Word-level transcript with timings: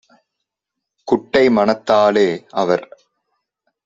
குட்டை 1.07 1.43
மனத்தாலே- 1.49 2.27
அவர் 2.61 2.85